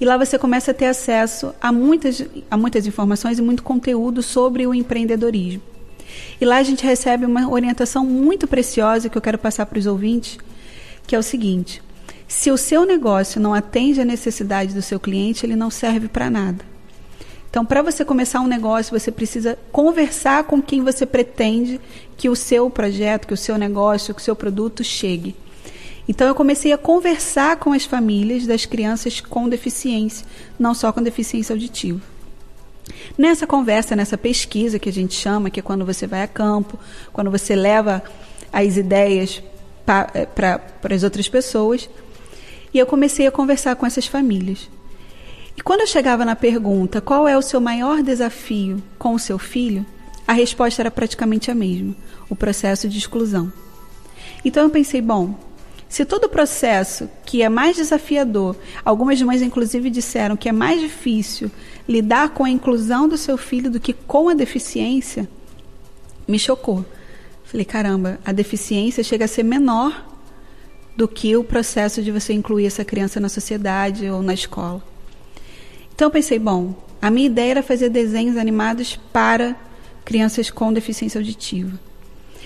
e 0.00 0.04
lá 0.04 0.16
você 0.16 0.38
começa 0.38 0.70
a 0.70 0.74
ter 0.74 0.86
acesso 0.86 1.54
a 1.60 1.72
muitas, 1.72 2.24
a 2.50 2.56
muitas 2.56 2.86
informações 2.86 3.38
e 3.38 3.42
muito 3.42 3.62
conteúdo 3.62 4.22
sobre 4.22 4.66
o 4.66 4.74
empreendedorismo. 4.74 5.62
E 6.40 6.44
lá 6.44 6.56
a 6.56 6.62
gente 6.62 6.84
recebe 6.84 7.24
uma 7.24 7.48
orientação 7.48 8.04
muito 8.04 8.46
preciosa 8.46 9.08
que 9.08 9.16
eu 9.16 9.22
quero 9.22 9.38
passar 9.38 9.66
para 9.66 9.78
os 9.78 9.86
ouvintes, 9.86 10.38
que 11.06 11.14
é 11.14 11.18
o 11.18 11.22
seguinte: 11.22 11.82
se 12.26 12.50
o 12.50 12.56
seu 12.56 12.84
negócio 12.84 13.40
não 13.40 13.54
atende 13.54 14.00
à 14.00 14.04
necessidade 14.04 14.74
do 14.74 14.82
seu 14.82 14.98
cliente, 14.98 15.46
ele 15.46 15.56
não 15.56 15.70
serve 15.70 16.08
para 16.08 16.30
nada. 16.30 16.64
Então, 17.48 17.64
para 17.64 17.82
você 17.82 18.04
começar 18.04 18.40
um 18.40 18.48
negócio, 18.48 18.98
você 18.98 19.12
precisa 19.12 19.56
conversar 19.70 20.42
com 20.42 20.60
quem 20.60 20.82
você 20.82 21.06
pretende 21.06 21.80
que 22.16 22.28
o 22.28 22.34
seu 22.34 22.68
projeto, 22.68 23.28
que 23.28 23.34
o 23.34 23.36
seu 23.36 23.56
negócio, 23.56 24.12
que 24.12 24.20
o 24.20 24.24
seu 24.24 24.34
produto 24.34 24.82
chegue. 24.82 25.36
Então 26.08 26.26
eu 26.28 26.34
comecei 26.34 26.72
a 26.72 26.78
conversar 26.78 27.56
com 27.56 27.72
as 27.72 27.84
famílias 27.84 28.46
das 28.46 28.66
crianças 28.66 29.20
com 29.20 29.48
deficiência, 29.48 30.26
não 30.58 30.74
só 30.74 30.92
com 30.92 31.02
deficiência 31.02 31.54
auditiva. 31.54 32.00
Nessa 33.16 33.46
conversa, 33.46 33.96
nessa 33.96 34.18
pesquisa 34.18 34.78
que 34.78 34.88
a 34.88 34.92
gente 34.92 35.14
chama, 35.14 35.48
que 35.48 35.60
é 35.60 35.62
quando 35.62 35.84
você 35.84 36.06
vai 36.06 36.22
a 36.22 36.28
campo, 36.28 36.78
quando 37.12 37.30
você 37.30 37.56
leva 37.56 38.02
as 38.52 38.76
ideias 38.76 39.42
para 39.86 40.94
as 40.94 41.02
outras 41.02 41.28
pessoas, 41.28 41.88
e 42.72 42.78
eu 42.78 42.86
comecei 42.86 43.26
a 43.26 43.30
conversar 43.30 43.76
com 43.76 43.86
essas 43.86 44.06
famílias. 44.06 44.68
E 45.56 45.62
quando 45.62 45.80
eu 45.80 45.86
chegava 45.86 46.24
na 46.24 46.34
pergunta 46.34 47.00
qual 47.00 47.28
é 47.28 47.38
o 47.38 47.42
seu 47.42 47.60
maior 47.60 48.02
desafio 48.02 48.82
com 48.98 49.14
o 49.14 49.18
seu 49.18 49.38
filho, 49.38 49.86
a 50.26 50.32
resposta 50.32 50.82
era 50.82 50.90
praticamente 50.90 51.50
a 51.50 51.54
mesma: 51.54 51.94
o 52.28 52.34
processo 52.34 52.88
de 52.88 52.98
exclusão. 52.98 53.52
Então 54.44 54.64
eu 54.64 54.70
pensei, 54.70 55.00
bom, 55.00 55.38
se 55.88 56.04
todo 56.04 56.24
o 56.24 56.28
processo, 56.28 57.08
que 57.24 57.42
é 57.42 57.48
mais 57.48 57.76
desafiador, 57.76 58.56
algumas 58.84 59.20
mães 59.22 59.42
inclusive 59.42 59.90
disseram 59.90 60.36
que 60.36 60.48
é 60.48 60.52
mais 60.52 60.80
difícil 60.80 61.50
lidar 61.88 62.30
com 62.30 62.44
a 62.44 62.50
inclusão 62.50 63.08
do 63.08 63.16
seu 63.16 63.36
filho 63.36 63.70
do 63.70 63.78
que 63.78 63.92
com 63.92 64.28
a 64.28 64.34
deficiência, 64.34 65.28
me 66.26 66.38
chocou. 66.38 66.84
Falei, 67.44 67.64
caramba, 67.64 68.18
a 68.24 68.32
deficiência 68.32 69.04
chega 69.04 69.26
a 69.26 69.28
ser 69.28 69.42
menor 69.42 70.04
do 70.96 71.06
que 71.06 71.36
o 71.36 71.44
processo 71.44 72.02
de 72.02 72.10
você 72.10 72.32
incluir 72.32 72.66
essa 72.66 72.84
criança 72.84 73.20
na 73.20 73.28
sociedade 73.28 74.08
ou 74.08 74.22
na 74.22 74.34
escola. 74.34 74.82
Então 75.94 76.08
eu 76.08 76.10
pensei, 76.10 76.38
bom, 76.38 76.74
a 77.00 77.10
minha 77.10 77.26
ideia 77.26 77.52
era 77.52 77.62
fazer 77.62 77.88
desenhos 77.88 78.36
animados 78.36 78.98
para 79.12 79.56
crianças 80.04 80.50
com 80.50 80.72
deficiência 80.72 81.18
auditiva. 81.18 81.78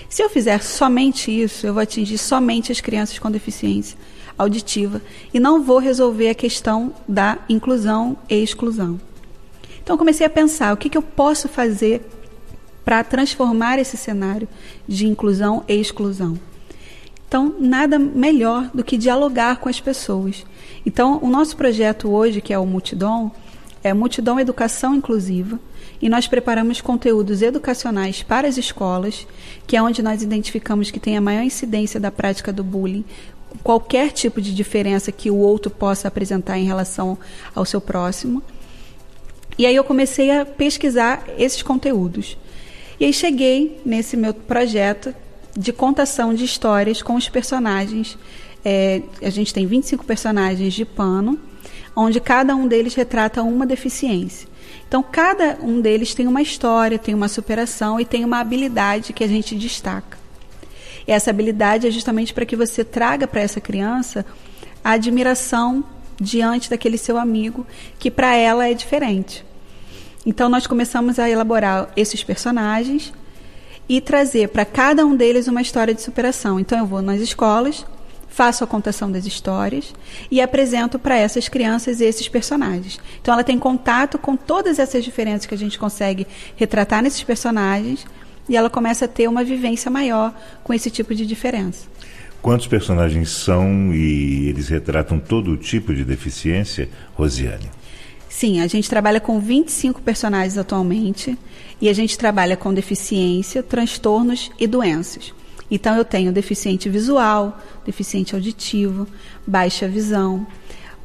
Se 0.09 0.23
eu 0.23 0.29
fizer 0.29 0.63
somente 0.63 1.31
isso, 1.31 1.67
eu 1.67 1.73
vou 1.73 1.83
atingir 1.83 2.17
somente 2.17 2.71
as 2.71 2.81
crianças 2.81 3.19
com 3.19 3.29
deficiência 3.29 3.97
auditiva 4.35 5.01
e 5.31 5.39
não 5.39 5.61
vou 5.61 5.77
resolver 5.77 6.29
a 6.29 6.35
questão 6.35 6.93
da 7.07 7.37
inclusão 7.47 8.17
e 8.27 8.41
exclusão. 8.41 8.99
Então, 9.83 9.97
comecei 9.97 10.25
a 10.25 10.29
pensar 10.29 10.73
o 10.73 10.77
que, 10.77 10.89
que 10.89 10.97
eu 10.97 11.01
posso 11.01 11.47
fazer 11.47 12.01
para 12.83 13.03
transformar 13.03 13.77
esse 13.77 13.95
cenário 13.97 14.47
de 14.87 15.05
inclusão 15.05 15.63
e 15.67 15.75
exclusão. 15.75 16.39
Então, 17.27 17.55
nada 17.59 17.99
melhor 17.99 18.71
do 18.73 18.83
que 18.83 18.97
dialogar 18.97 19.57
com 19.57 19.69
as 19.69 19.79
pessoas. 19.79 20.43
Então, 20.83 21.19
o 21.21 21.29
nosso 21.29 21.55
projeto 21.55 22.09
hoje, 22.09 22.41
que 22.41 22.51
é 22.51 22.57
o 22.57 22.65
Multidom, 22.65 23.29
é 23.83 23.93
Multidão 23.93 24.39
Educação 24.39 24.95
Inclusiva, 24.95 25.59
e 26.01 26.07
nós 26.07 26.27
preparamos 26.27 26.81
conteúdos 26.81 27.41
educacionais 27.41 28.23
para 28.23 28.47
as 28.47 28.57
escolas, 28.57 29.27
que 29.67 29.75
é 29.75 29.81
onde 29.81 30.01
nós 30.01 30.21
identificamos 30.21 30.89
que 30.91 30.99
tem 30.99 31.17
a 31.17 31.21
maior 31.21 31.43
incidência 31.43 31.99
da 31.99 32.11
prática 32.11 32.53
do 32.53 32.63
bullying, 32.63 33.03
qualquer 33.63 34.11
tipo 34.11 34.41
de 34.41 34.53
diferença 34.53 35.11
que 35.11 35.29
o 35.29 35.37
outro 35.37 35.69
possa 35.69 36.07
apresentar 36.07 36.57
em 36.57 36.65
relação 36.65 37.17
ao 37.53 37.65
seu 37.65 37.81
próximo. 37.81 38.41
E 39.57 39.65
aí 39.65 39.75
eu 39.75 39.83
comecei 39.83 40.31
a 40.31 40.45
pesquisar 40.45 41.25
esses 41.37 41.61
conteúdos. 41.61 42.37
E 42.99 43.05
aí 43.05 43.13
cheguei 43.13 43.81
nesse 43.85 44.15
meu 44.15 44.33
projeto 44.33 45.13
de 45.57 45.73
contação 45.73 46.33
de 46.33 46.45
histórias 46.45 47.01
com 47.01 47.15
os 47.15 47.27
personagens. 47.27 48.17
É, 48.63 49.01
a 49.21 49.29
gente 49.29 49.53
tem 49.53 49.65
25 49.65 50.05
personagens 50.05 50.73
de 50.73 50.85
pano, 50.85 51.39
onde 51.95 52.19
cada 52.19 52.55
um 52.55 52.67
deles 52.67 52.95
retrata 52.95 53.41
uma 53.41 53.65
deficiência. 53.65 54.48
Então, 54.87 55.03
cada 55.03 55.57
um 55.61 55.79
deles 55.79 56.13
tem 56.13 56.27
uma 56.27 56.41
história, 56.41 56.97
tem 56.97 57.13
uma 57.13 57.27
superação 57.27 57.99
e 57.99 58.05
tem 58.05 58.25
uma 58.25 58.39
habilidade 58.39 59.13
que 59.13 59.23
a 59.23 59.27
gente 59.27 59.55
destaca. 59.55 60.17
E 61.07 61.11
essa 61.11 61.29
habilidade 61.29 61.87
é 61.87 61.91
justamente 61.91 62.33
para 62.33 62.45
que 62.45 62.55
você 62.55 62.83
traga 62.83 63.27
para 63.27 63.41
essa 63.41 63.61
criança 63.61 64.25
a 64.83 64.91
admiração 64.91 65.83
diante 66.19 66.69
daquele 66.69 66.97
seu 66.97 67.17
amigo, 67.17 67.65
que 67.97 68.11
para 68.11 68.35
ela 68.35 68.67
é 68.67 68.73
diferente. 68.73 69.45
Então, 70.25 70.49
nós 70.49 70.67
começamos 70.67 71.17
a 71.17 71.29
elaborar 71.29 71.89
esses 71.95 72.23
personagens 72.23 73.13
e 73.87 74.01
trazer 74.01 74.49
para 74.49 74.65
cada 74.65 75.05
um 75.05 75.15
deles 75.15 75.47
uma 75.47 75.61
história 75.61 75.93
de 75.93 76.01
superação. 76.01 76.59
Então, 76.59 76.77
eu 76.77 76.85
vou 76.85 77.01
nas 77.01 77.21
escolas, 77.21 77.85
faço 78.29 78.63
a 78.63 78.67
contação 78.67 79.11
das 79.11 79.25
histórias 79.25 79.93
e 80.31 80.39
apresento 80.39 80.97
para 80.97 81.17
essas 81.17 81.49
crianças 81.49 81.99
esses 81.99 82.27
personagens. 82.27 82.99
Então 83.21 83.33
ela 83.33 83.43
tem 83.43 83.59
contato 83.59 84.17
com 84.17 84.35
todas 84.35 84.79
essas 84.79 85.03
diferenças 85.03 85.45
que 85.45 85.55
a 85.55 85.57
gente 85.57 85.77
consegue 85.77 86.25
retratar 86.55 87.01
nesses 87.01 87.23
personagens 87.23 88.05
e 88.47 88.55
ela 88.55 88.69
começa 88.69 89.05
a 89.05 89.07
ter 89.07 89.27
uma 89.27 89.43
vivência 89.43 89.91
maior 89.91 90.33
com 90.63 90.73
esse 90.73 90.89
tipo 90.89 91.13
de 91.13 91.25
diferença. 91.25 91.87
Quantos 92.41 92.67
personagens 92.67 93.29
são 93.29 93.93
e 93.93 94.47
eles 94.47 94.69
retratam 94.69 95.19
todo 95.19 95.57
tipo 95.57 95.93
de 95.93 96.05
deficiência, 96.05 96.89
Rosiane? 97.13 97.69
Sim, 98.29 98.61
a 98.61 98.67
gente 98.67 98.89
trabalha 98.89 99.19
com 99.19 99.39
25 99.39 100.01
personagens 100.01 100.57
atualmente 100.57 101.37
e 101.81 101.89
a 101.89 101.93
gente 101.93 102.17
trabalha 102.17 102.55
com 102.55 102.73
deficiência, 102.73 103.61
transtornos 103.61 104.49
e 104.57 104.65
doenças. 104.65 105.33
Então 105.69 105.95
eu 105.95 106.05
tenho 106.05 106.31
deficiente 106.31 106.89
visual, 106.89 107.59
deficiente 107.85 108.33
auditivo, 108.35 109.07
baixa 109.45 109.87
visão, 109.87 110.45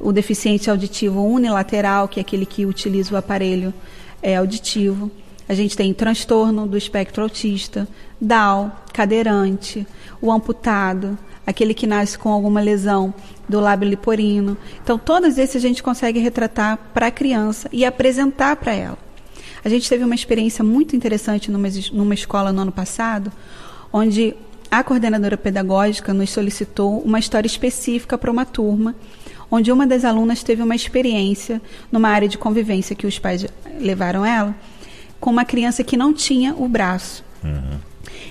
o 0.00 0.12
deficiente 0.12 0.71
auditivo 0.71 1.23
unilateral, 1.23 2.09
que 2.09 2.18
é 2.18 2.23
aquele 2.23 2.47
que 2.47 2.66
utiliza 2.66 3.14
o 3.14 3.16
aparelho 3.16 3.73
é, 4.23 4.37
auditivo. 4.37 5.11
A 5.49 5.54
gente 5.54 5.76
tem 5.76 5.92
transtorno 5.92 6.66
do 6.66 6.76
espectro 6.76 7.23
autista, 7.23 7.87
Down, 8.21 8.73
cadeirante, 8.92 9.87
o 10.21 10.33
amputado, 10.33 11.18
aquele 11.47 11.75
que 11.75 11.87
nasce 11.87 12.18
com 12.18 12.30
alguma 12.30 12.61
lesão 12.61 13.12
do 13.47 13.61
lábio 13.61 13.88
liporino. 13.88 14.56
Então, 14.83 14.99
todos 14.99 15.37
esses 15.37 15.56
a 15.56 15.68
gente 15.68 15.83
consegue 15.83 16.18
retratar 16.18 16.78
para 16.94 17.09
a 17.09 17.11
criança 17.11 17.68
e 17.71 17.85
apresentar 17.85 18.56
para 18.56 18.73
ela. 18.73 18.99
A 19.62 19.68
gente 19.68 19.88
teve 19.88 20.04
uma 20.04 20.14
experiência 20.14 20.64
muito 20.64 20.97
interessante 20.97 21.50
numa, 21.50 21.68
numa 21.92 22.14
escola 22.14 22.52
no 22.52 22.62
ano 22.62 22.73
passado, 22.73 23.30
onde 23.92 24.35
a 24.78 24.83
coordenadora 24.83 25.37
pedagógica 25.37 26.12
nos 26.12 26.31
solicitou 26.31 26.99
uma 26.99 27.21
história 27.21 27.47
específica 27.47 28.19
para 28.19 28.28
uma 28.28 28.45
turma, 28.45 28.93
onde 29.49 29.71
uma 29.71 29.87
das 29.87 30.04
alunas 30.04 30.43
teve 30.43 30.64
uma 30.64 30.75
experiência 30.75 31.62
numa 31.93 32.09
área 32.09 32.26
de 32.26 32.37
convivência 32.37 32.97
que 32.97 33.07
os 33.07 33.16
pais 33.16 33.47
levaram 33.78 34.26
ela, 34.26 34.52
com 35.21 35.31
uma 35.31 35.45
criança 35.45 35.85
que 35.85 35.97
não 35.97 36.12
tinha 36.12 36.57
o 36.57 36.66
braço. 36.66 37.25
Uhum. 37.45 37.78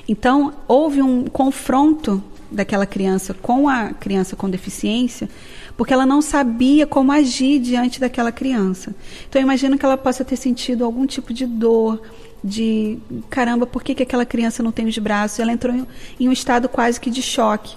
Então, 0.05 0.53
houve 0.67 1.01
um 1.01 1.23
confronto 1.23 2.21
daquela 2.51 2.85
criança 2.85 3.33
com 3.33 3.69
a 3.69 3.93
criança 3.93 4.35
com 4.35 4.49
deficiência, 4.49 5.29
porque 5.77 5.93
ela 5.93 6.05
não 6.05 6.21
sabia 6.21 6.85
como 6.85 7.13
agir 7.13 7.59
diante 7.59 8.01
daquela 8.01 8.33
criança. 8.33 8.93
Então, 9.29 9.41
eu 9.41 9.45
imagino 9.45 9.77
que 9.77 9.85
ela 9.85 9.97
possa 9.97 10.25
ter 10.25 10.35
sentido 10.35 10.83
algum 10.83 11.05
tipo 11.05 11.33
de 11.33 11.45
dor, 11.45 12.01
de 12.43 12.97
caramba, 13.29 13.65
por 13.65 13.83
que, 13.83 13.95
que 13.95 14.03
aquela 14.03 14.25
criança 14.25 14.61
não 14.61 14.71
tem 14.71 14.85
os 14.85 14.97
braços? 14.97 15.39
Ela 15.39 15.53
entrou 15.53 15.73
em, 15.73 15.85
em 16.19 16.27
um 16.27 16.31
estado 16.31 16.67
quase 16.67 16.99
que 16.99 17.09
de 17.09 17.21
choque. 17.21 17.75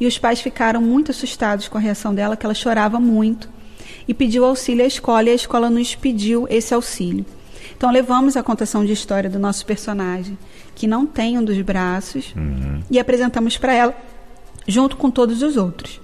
E 0.00 0.06
os 0.06 0.18
pais 0.18 0.40
ficaram 0.40 0.80
muito 0.80 1.10
assustados 1.10 1.68
com 1.68 1.78
a 1.78 1.80
reação 1.80 2.14
dela, 2.14 2.36
que 2.36 2.46
ela 2.46 2.54
chorava 2.54 2.98
muito. 2.98 3.48
E 4.08 4.14
pediu 4.14 4.44
auxílio 4.44 4.84
à 4.84 4.86
escola, 4.86 5.28
e 5.28 5.32
a 5.32 5.34
escola 5.34 5.68
nos 5.68 5.94
pediu 5.94 6.46
esse 6.48 6.72
auxílio. 6.72 7.24
Então 7.76 7.90
levamos 7.90 8.36
a 8.36 8.42
contação 8.42 8.84
de 8.84 8.92
história 8.92 9.28
do 9.28 9.38
nosso 9.38 9.66
personagem, 9.66 10.38
que 10.74 10.86
não 10.86 11.06
tem 11.06 11.38
um 11.38 11.44
dos 11.44 11.60
braços, 11.60 12.32
uhum. 12.34 12.82
e 12.90 12.98
apresentamos 12.98 13.58
para 13.58 13.74
ela, 13.74 13.94
junto 14.66 14.96
com 14.96 15.10
todos 15.10 15.42
os 15.42 15.56
outros. 15.56 16.00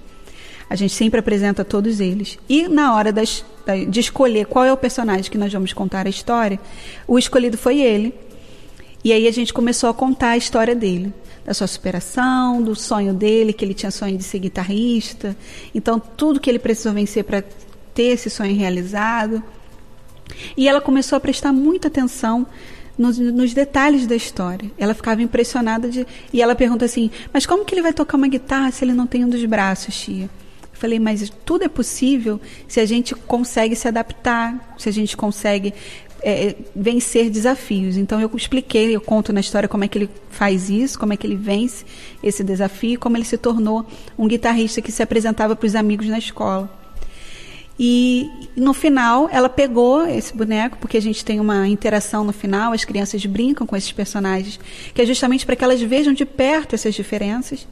A 0.73 0.75
gente 0.75 0.91
sempre 0.91 1.19
apresenta 1.19 1.63
todos 1.63 1.99
eles. 1.99 2.39
E 2.49 2.67
na 2.67 2.95
hora 2.95 3.11
das, 3.11 3.45
de 3.87 3.99
escolher 3.99 4.47
qual 4.47 4.65
é 4.65 4.73
o 4.73 4.75
personagem 4.75 5.29
que 5.29 5.37
nós 5.37 5.53
vamos 5.53 5.71
contar 5.71 6.07
a 6.07 6.09
história, 6.09 6.59
o 7.07 7.19
escolhido 7.19 7.59
foi 7.59 7.79
ele. 7.79 8.11
E 9.03 9.13
aí 9.13 9.27
a 9.27 9.31
gente 9.31 9.53
começou 9.53 9.87
a 9.87 9.93
contar 9.93 10.29
a 10.29 10.37
história 10.37 10.73
dele, 10.73 11.13
da 11.45 11.53
sua 11.53 11.67
superação, 11.67 12.59
do 12.59 12.73
sonho 12.73 13.13
dele, 13.13 13.53
que 13.53 13.63
ele 13.63 13.75
tinha 13.75 13.91
sonho 13.91 14.17
de 14.17 14.23
ser 14.23 14.39
guitarrista. 14.39 15.37
Então, 15.75 15.99
tudo 15.99 16.39
que 16.39 16.49
ele 16.49 16.57
precisou 16.57 16.91
vencer 16.91 17.23
para 17.23 17.43
ter 17.93 18.05
esse 18.05 18.31
sonho 18.31 18.55
realizado. 18.55 19.43
E 20.57 20.67
ela 20.67 20.81
começou 20.81 21.17
a 21.17 21.19
prestar 21.19 21.53
muita 21.53 21.87
atenção 21.87 22.47
nos, 22.97 23.19
nos, 23.19 23.53
detalhes 23.53 24.07
da 24.07 24.15
história. 24.15 24.71
Ela 24.75 24.95
ficava 24.95 25.21
impressionada 25.21 25.87
de, 25.87 26.07
e 26.33 26.41
ela 26.41 26.55
pergunta 26.55 26.83
assim: 26.85 27.11
"Mas 27.31 27.45
como 27.45 27.63
que 27.63 27.75
ele 27.75 27.83
vai 27.83 27.93
tocar 27.93 28.17
uma 28.17 28.27
guitarra 28.27 28.71
se 28.71 28.83
ele 28.83 28.93
não 28.93 29.05
tem 29.05 29.23
um 29.23 29.29
dos 29.29 29.45
braços, 29.45 29.95
tia?" 29.95 30.27
Falei, 30.73 30.99
mas 30.99 31.31
tudo 31.45 31.63
é 31.63 31.69
possível 31.69 32.41
se 32.67 32.79
a 32.79 32.85
gente 32.85 33.15
consegue 33.15 33.75
se 33.75 33.87
adaptar, 33.87 34.75
se 34.77 34.89
a 34.89 34.91
gente 34.91 35.15
consegue 35.15 35.73
é, 36.23 36.55
vencer 36.75 37.29
desafios. 37.29 37.97
Então 37.97 38.19
eu 38.19 38.31
expliquei, 38.35 38.95
eu 38.95 39.01
conto 39.01 39.33
na 39.33 39.39
história 39.39 39.69
como 39.69 39.83
é 39.83 39.87
que 39.87 39.97
ele 39.97 40.09
faz 40.29 40.69
isso, 40.69 40.97
como 40.97 41.13
é 41.13 41.17
que 41.17 41.27
ele 41.27 41.35
vence 41.35 41.85
esse 42.23 42.43
desafio, 42.43 42.99
como 42.99 43.17
ele 43.17 43.25
se 43.25 43.37
tornou 43.37 43.85
um 44.17 44.27
guitarrista 44.27 44.81
que 44.81 44.91
se 44.91 45.03
apresentava 45.03 45.55
para 45.55 45.67
os 45.67 45.75
amigos 45.75 46.07
na 46.07 46.17
escola. 46.17 46.83
E 47.77 48.29
no 48.55 48.73
final 48.73 49.27
ela 49.31 49.49
pegou 49.49 50.05
esse 50.07 50.35
boneco, 50.35 50.77
porque 50.77 50.95
a 50.95 51.01
gente 51.01 51.25
tem 51.25 51.39
uma 51.39 51.67
interação 51.67 52.23
no 52.23 52.31
final, 52.31 52.71
as 52.71 52.85
crianças 52.85 53.25
brincam 53.25 53.65
com 53.65 53.75
esses 53.75 53.91
personagens, 53.91 54.59
que 54.93 55.01
é 55.01 55.05
justamente 55.05 55.45
para 55.45 55.55
que 55.55 55.63
elas 55.63 55.81
vejam 55.81 56.13
de 56.13 56.25
perto 56.25 56.75
essas 56.75 56.93
diferenças. 56.93 57.67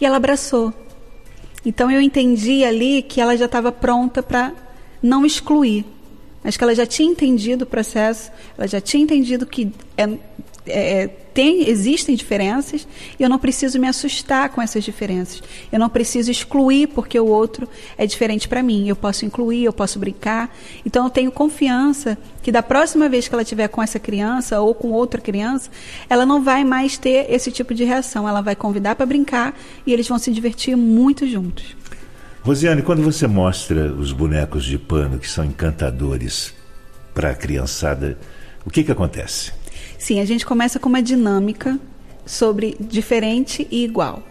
E 0.00 0.06
ela 0.06 0.16
abraçou. 0.16 0.72
Então 1.64 1.90
eu 1.90 2.00
entendi 2.00 2.64
ali 2.64 3.02
que 3.02 3.20
ela 3.20 3.36
já 3.36 3.46
estava 3.46 3.72
pronta 3.72 4.22
para 4.22 4.52
não 5.02 5.24
excluir, 5.24 5.84
mas 6.42 6.56
que 6.56 6.64
ela 6.64 6.74
já 6.74 6.86
tinha 6.86 7.10
entendido 7.10 7.64
o 7.64 7.66
processo, 7.66 8.30
ela 8.56 8.66
já 8.66 8.80
tinha 8.80 9.02
entendido 9.02 9.46
que 9.46 9.72
é, 9.96 10.08
é, 10.68 11.08
tem, 11.34 11.68
existem 11.68 12.16
diferenças 12.16 12.86
e 13.18 13.22
eu 13.22 13.28
não 13.28 13.38
preciso 13.38 13.78
me 13.78 13.86
assustar 13.86 14.48
com 14.48 14.60
essas 14.60 14.82
diferenças. 14.82 15.42
Eu 15.70 15.78
não 15.78 15.88
preciso 15.88 16.30
excluir 16.30 16.88
porque 16.88 17.18
o 17.18 17.26
outro 17.26 17.68
é 17.96 18.06
diferente 18.06 18.48
para 18.48 18.62
mim. 18.62 18.88
Eu 18.88 18.96
posso 18.96 19.24
incluir, 19.24 19.64
eu 19.64 19.72
posso 19.72 19.98
brincar. 19.98 20.54
Então 20.84 21.04
eu 21.04 21.10
tenho 21.10 21.30
confiança 21.30 22.18
que 22.42 22.50
da 22.50 22.62
próxima 22.62 23.08
vez 23.08 23.28
que 23.28 23.34
ela 23.34 23.44
tiver 23.44 23.68
com 23.68 23.82
essa 23.82 23.98
criança 23.98 24.60
ou 24.60 24.74
com 24.74 24.90
outra 24.90 25.20
criança, 25.20 25.70
ela 26.08 26.26
não 26.26 26.42
vai 26.42 26.64
mais 26.64 26.98
ter 26.98 27.26
esse 27.30 27.52
tipo 27.52 27.72
de 27.72 27.84
reação. 27.84 28.28
Ela 28.28 28.40
vai 28.40 28.56
convidar 28.56 28.96
para 28.96 29.06
brincar 29.06 29.56
e 29.86 29.92
eles 29.92 30.08
vão 30.08 30.18
se 30.18 30.30
divertir 30.32 30.76
muito 30.76 31.26
juntos. 31.26 31.76
Rosiane, 32.42 32.82
quando 32.82 33.02
você 33.02 33.26
mostra 33.26 33.92
os 33.92 34.10
bonecos 34.10 34.64
de 34.64 34.78
pano 34.78 35.18
que 35.18 35.28
são 35.28 35.44
encantadores 35.44 36.54
para 37.12 37.30
a 37.30 37.34
criançada, 37.34 38.18
o 38.64 38.70
que, 38.70 38.82
que 38.82 38.92
acontece? 38.92 39.52
Sim, 39.98 40.20
a 40.20 40.24
gente 40.24 40.46
começa 40.46 40.78
com 40.78 40.88
uma 40.88 41.02
dinâmica 41.02 41.78
sobre 42.24 42.76
diferente 42.78 43.66
e 43.70 43.84
igual. 43.84 44.22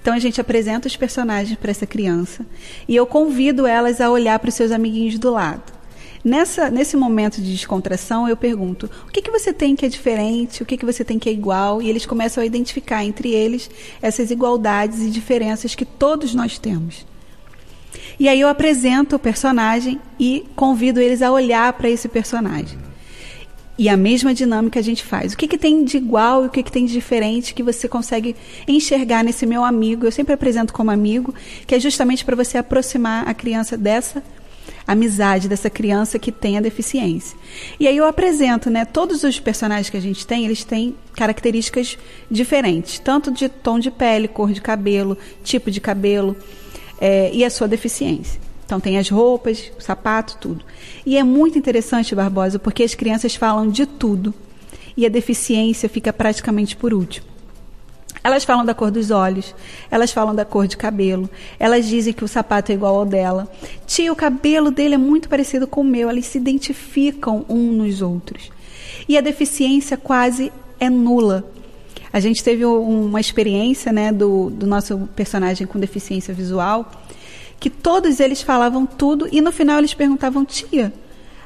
Então 0.00 0.12
a 0.12 0.18
gente 0.18 0.40
apresenta 0.40 0.88
os 0.88 0.96
personagens 0.96 1.56
para 1.56 1.70
essa 1.70 1.86
criança 1.86 2.44
e 2.88 2.96
eu 2.96 3.06
convido 3.06 3.66
elas 3.66 4.00
a 4.00 4.10
olhar 4.10 4.36
para 4.40 4.48
os 4.48 4.54
seus 4.54 4.72
amiguinhos 4.72 5.16
do 5.18 5.30
lado. 5.30 5.72
Nessa, 6.24 6.70
nesse 6.70 6.96
momento 6.96 7.40
de 7.40 7.52
descontração, 7.52 8.28
eu 8.28 8.36
pergunto: 8.36 8.90
o 9.08 9.12
que, 9.12 9.22
que 9.22 9.30
você 9.30 9.52
tem 9.52 9.76
que 9.76 9.86
é 9.86 9.88
diferente? 9.88 10.62
O 10.62 10.66
que, 10.66 10.76
que 10.76 10.84
você 10.84 11.04
tem 11.04 11.18
que 11.18 11.28
é 11.28 11.32
igual? 11.32 11.80
E 11.80 11.88
eles 11.88 12.04
começam 12.04 12.42
a 12.42 12.46
identificar 12.46 13.04
entre 13.04 13.30
eles 13.30 13.70
essas 14.00 14.30
igualdades 14.30 15.00
e 15.00 15.10
diferenças 15.10 15.74
que 15.74 15.84
todos 15.84 16.34
nós 16.34 16.58
temos. 16.58 17.06
E 18.18 18.28
aí 18.28 18.40
eu 18.40 18.48
apresento 18.48 19.16
o 19.16 19.18
personagem 19.18 20.00
e 20.18 20.46
convido 20.54 21.00
eles 21.00 21.22
a 21.22 21.30
olhar 21.30 21.72
para 21.72 21.90
esse 21.90 22.08
personagem. 22.08 22.78
E 23.78 23.88
a 23.88 23.96
mesma 23.96 24.34
dinâmica 24.34 24.78
a 24.78 24.82
gente 24.82 25.02
faz. 25.02 25.32
O 25.32 25.36
que, 25.36 25.48
que 25.48 25.56
tem 25.56 25.84
de 25.84 25.96
igual 25.96 26.44
e 26.44 26.46
o 26.46 26.50
que, 26.50 26.62
que 26.62 26.70
tem 26.70 26.84
de 26.84 26.92
diferente 26.92 27.54
que 27.54 27.62
você 27.62 27.88
consegue 27.88 28.36
enxergar 28.68 29.24
nesse 29.24 29.46
meu 29.46 29.64
amigo? 29.64 30.06
Eu 30.06 30.12
sempre 30.12 30.34
apresento 30.34 30.72
como 30.72 30.90
amigo, 30.90 31.34
que 31.66 31.74
é 31.74 31.80
justamente 31.80 32.24
para 32.24 32.36
você 32.36 32.58
aproximar 32.58 33.26
a 33.26 33.32
criança 33.32 33.76
dessa 33.76 34.22
amizade 34.86 35.48
dessa 35.48 35.70
criança 35.70 36.18
que 36.18 36.32
tem 36.32 36.58
a 36.58 36.60
deficiência. 36.60 37.36
E 37.78 37.86
aí 37.86 37.96
eu 37.96 38.06
apresento, 38.06 38.70
né? 38.70 38.84
Todos 38.84 39.22
os 39.22 39.38
personagens 39.38 39.88
que 39.88 39.96
a 39.96 40.00
gente 40.00 40.26
tem, 40.26 40.44
eles 40.44 40.64
têm 40.64 40.94
características 41.14 41.98
diferentes, 42.30 42.98
tanto 42.98 43.30
de 43.30 43.48
tom 43.48 43.78
de 43.78 43.90
pele, 43.90 44.28
cor 44.28 44.52
de 44.52 44.60
cabelo, 44.60 45.16
tipo 45.42 45.70
de 45.70 45.80
cabelo 45.80 46.36
é, 47.00 47.30
e 47.32 47.44
a 47.44 47.50
sua 47.50 47.68
deficiência. 47.68 48.40
Então 48.64 48.80
tem 48.80 48.98
as 48.98 49.08
roupas, 49.08 49.70
o 49.78 49.82
sapato, 49.82 50.38
tudo. 50.40 50.64
E 51.04 51.16
é 51.16 51.22
muito 51.22 51.58
interessante, 51.58 52.14
Barbosa, 52.14 52.58
porque 52.58 52.82
as 52.82 52.94
crianças 52.94 53.34
falam 53.34 53.68
de 53.68 53.86
tudo 53.86 54.32
e 54.96 55.06
a 55.06 55.08
deficiência 55.08 55.88
fica 55.88 56.12
praticamente 56.12 56.76
por 56.76 56.94
último. 56.94 57.32
Elas 58.24 58.44
falam 58.44 58.64
da 58.64 58.72
cor 58.72 58.90
dos 58.90 59.10
olhos, 59.10 59.52
elas 59.90 60.12
falam 60.12 60.34
da 60.34 60.44
cor 60.44 60.68
de 60.68 60.76
cabelo, 60.76 61.28
elas 61.58 61.86
dizem 61.86 62.12
que 62.12 62.24
o 62.24 62.28
sapato 62.28 62.70
é 62.70 62.74
igual 62.74 62.96
ao 62.96 63.04
dela. 63.04 63.50
Tia, 63.84 64.12
o 64.12 64.16
cabelo 64.16 64.70
dele 64.70 64.94
é 64.94 64.98
muito 64.98 65.28
parecido 65.28 65.66
com 65.66 65.80
o 65.80 65.84
meu, 65.84 66.08
elas 66.08 66.26
se 66.26 66.38
identificam 66.38 67.44
um 67.48 67.72
nos 67.72 68.00
outros. 68.00 68.52
E 69.08 69.18
a 69.18 69.20
deficiência 69.20 69.96
quase 69.96 70.52
é 70.78 70.88
nula. 70.88 71.44
A 72.12 72.20
gente 72.20 72.44
teve 72.44 72.64
uma 72.64 73.20
experiência 73.20 73.90
né, 73.90 74.12
do, 74.12 74.50
do 74.50 74.66
nosso 74.66 75.08
personagem 75.16 75.66
com 75.66 75.80
deficiência 75.80 76.32
visual, 76.32 76.88
que 77.62 77.70
todos 77.70 78.18
eles 78.18 78.42
falavam 78.42 78.84
tudo 78.84 79.28
e 79.30 79.40
no 79.40 79.52
final 79.52 79.78
eles 79.78 79.94
perguntavam: 79.94 80.44
Tia, 80.44 80.92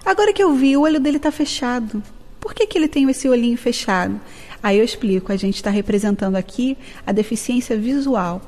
agora 0.03 0.33
que 0.33 0.43
eu 0.43 0.55
vi, 0.55 0.75
o 0.75 0.81
olho 0.81 0.99
dele 0.99 1.19
está 1.19 1.31
fechado. 1.31 2.03
Por 2.41 2.55
que, 2.55 2.67
que 2.67 2.79
ele 2.79 2.89
tem 2.89 3.09
esse 3.11 3.29
olhinho 3.29 3.59
fechado? 3.59 4.19
Aí 4.63 4.79
eu 4.79 4.85
explico, 4.85 5.31
a 5.31 5.37
gente 5.37 5.57
está 5.57 5.69
representando 5.69 6.37
aqui 6.37 6.75
a 7.07 7.13
deficiência 7.13 7.77
visual. 7.77 8.41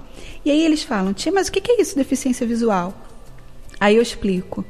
E 0.47 0.51
aí 0.51 0.65
eles 0.65 0.83
falam, 0.83 1.13
tia, 1.13 1.31
mas 1.31 1.49
o 1.49 1.53
que 1.53 1.71
é 1.71 1.83
isso, 1.83 1.95
deficiência 1.95 2.47
visual? 2.47 2.95
Aí 3.79 3.97
eu 3.97 4.03
explico. 4.03 4.65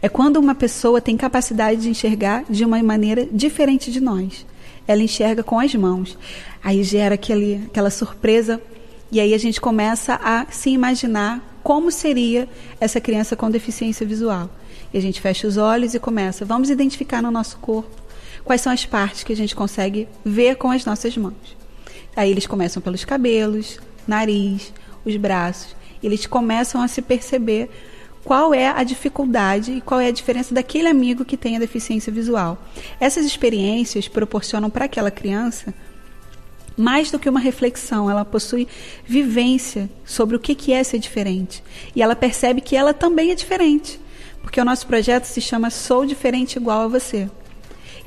É 0.00 0.08
quando 0.08 0.36
uma 0.36 0.54
pessoa 0.54 1.00
tem 1.00 1.16
capacidade 1.16 1.80
de 1.80 1.88
enxergar 1.88 2.44
de 2.48 2.64
uma 2.64 2.80
maneira 2.80 3.26
diferente 3.26 3.90
de 3.90 3.98
nós. 3.98 4.46
Ela 4.86 5.02
enxerga 5.02 5.42
com 5.42 5.58
as 5.58 5.74
mãos. 5.74 6.16
Aí 6.62 6.84
gera 6.84 7.16
aquele, 7.16 7.64
aquela 7.66 7.90
surpresa. 7.90 8.62
E 9.10 9.18
aí 9.18 9.34
a 9.34 9.38
gente 9.38 9.60
começa 9.60 10.14
a 10.22 10.46
se 10.48 10.70
imaginar 10.70 11.55
como 11.66 11.90
seria 11.90 12.48
essa 12.80 13.00
criança 13.00 13.34
com 13.34 13.50
deficiência 13.50 14.06
visual. 14.06 14.48
E 14.94 14.98
a 14.98 15.02
gente 15.02 15.20
fecha 15.20 15.48
os 15.48 15.56
olhos 15.56 15.94
e 15.94 15.98
começa, 15.98 16.44
vamos 16.44 16.70
identificar 16.70 17.20
no 17.20 17.28
nosso 17.28 17.58
corpo 17.58 17.90
quais 18.44 18.60
são 18.60 18.72
as 18.72 18.86
partes 18.86 19.24
que 19.24 19.32
a 19.32 19.36
gente 19.36 19.56
consegue 19.56 20.06
ver 20.24 20.54
com 20.54 20.70
as 20.70 20.84
nossas 20.84 21.16
mãos. 21.16 21.56
Aí 22.14 22.30
eles 22.30 22.46
começam 22.46 22.80
pelos 22.80 23.04
cabelos, 23.04 23.80
nariz, 24.06 24.72
os 25.04 25.16
braços. 25.16 25.74
Eles 26.00 26.24
começam 26.24 26.80
a 26.80 26.86
se 26.86 27.02
perceber 27.02 27.68
qual 28.22 28.54
é 28.54 28.68
a 28.68 28.84
dificuldade 28.84 29.72
e 29.72 29.80
qual 29.80 29.98
é 29.98 30.06
a 30.06 30.12
diferença 30.12 30.54
daquele 30.54 30.86
amigo 30.86 31.24
que 31.24 31.36
tem 31.36 31.56
a 31.56 31.58
deficiência 31.58 32.12
visual. 32.12 32.64
Essas 33.00 33.26
experiências 33.26 34.06
proporcionam 34.06 34.70
para 34.70 34.84
aquela 34.84 35.10
criança 35.10 35.74
mais 36.76 37.10
do 37.10 37.18
que 37.18 37.28
uma 37.28 37.40
reflexão, 37.40 38.10
ela 38.10 38.24
possui 38.24 38.68
vivência 39.06 39.88
sobre 40.04 40.36
o 40.36 40.38
que 40.38 40.72
é 40.72 40.84
ser 40.84 40.98
diferente. 40.98 41.62
E 41.94 42.02
ela 42.02 42.14
percebe 42.14 42.60
que 42.60 42.76
ela 42.76 42.92
também 42.92 43.30
é 43.30 43.34
diferente, 43.34 43.98
porque 44.42 44.60
o 44.60 44.64
nosso 44.64 44.86
projeto 44.86 45.24
se 45.24 45.40
chama 45.40 45.70
Sou 45.70 46.04
Diferente 46.04 46.56
Igual 46.56 46.82
a 46.82 46.88
Você. 46.88 47.28